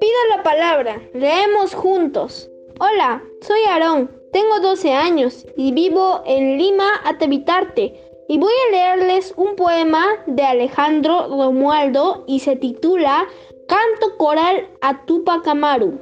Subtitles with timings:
[0.00, 2.48] Pido la palabra, leemos juntos.
[2.78, 8.00] Hola, soy Aarón, tengo 12 años y vivo en Lima, Atevitarte.
[8.28, 13.26] Y voy a leerles un poema de Alejandro Romualdo y se titula
[13.68, 15.98] Canto Coral a Tupac Amaru.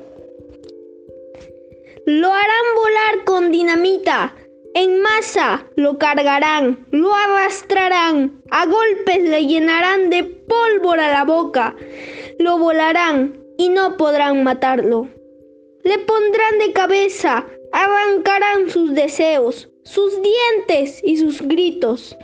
[2.06, 4.34] Lo harán volar con dinamita,
[4.74, 11.74] en masa lo cargarán, lo arrastrarán, a golpes le llenarán de pólvora la boca,
[12.38, 15.08] lo volarán y no podrán matarlo.
[15.84, 22.16] Le pondrán de cabeza, arrancarán sus deseos, sus dientes y sus gritos.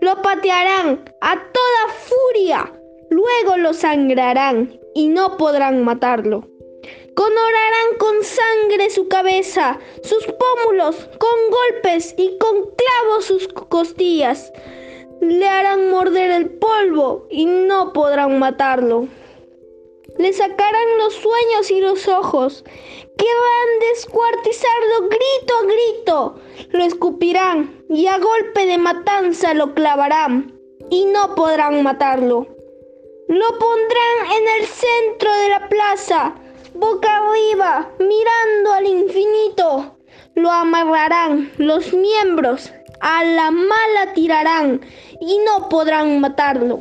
[0.00, 2.72] Lo patearán a toda furia,
[3.10, 6.48] luego lo sangrarán y no podrán matarlo.
[7.14, 7.87] Conorarán
[8.18, 14.52] con sangre su cabeza, sus pómulos, con golpes y con clavos sus costillas.
[15.20, 19.06] Le harán morder el polvo y no podrán matarlo.
[20.16, 26.34] Le sacarán los sueños y los ojos, que van a descuartizarlo grito a grito.
[26.70, 30.58] Lo escupirán y a golpe de matanza lo clavarán
[30.90, 32.48] y no podrán matarlo.
[33.28, 36.34] Lo pondrán en el centro de la plaza,
[36.78, 39.96] boca arriba, mirando al infinito.
[40.34, 44.80] Lo amarrarán los miembros, a la mala tirarán
[45.20, 46.80] y no podrán matarlo.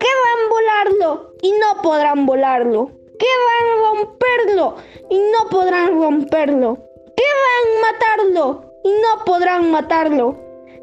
[0.00, 2.90] Querrán volarlo y no podrán volarlo.
[3.18, 4.76] Querrán romperlo
[5.10, 6.78] y no podrán romperlo.
[7.16, 10.36] Querrán matarlo y no podrán matarlo.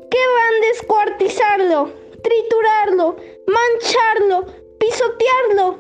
[0.09, 1.91] Querrán descuartizarlo,
[2.23, 3.15] triturarlo,
[3.47, 4.45] mancharlo,
[4.79, 5.79] pisotearlo,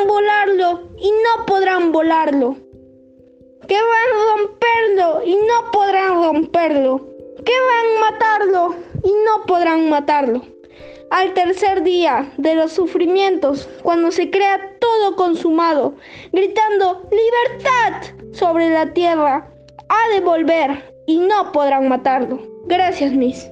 [0.00, 2.56] a volarlo y no podrán volarlo,
[3.66, 7.06] que van a romperlo y no podrán romperlo,
[7.44, 10.42] que van a matarlo y no podrán matarlo.
[11.10, 15.94] Al tercer día de los sufrimientos, cuando se crea todo consumado,
[16.32, 19.52] gritando libertad sobre la tierra,
[19.88, 22.40] ha de volver y no podrán matarlo.
[22.66, 23.48] Gracias, Miss.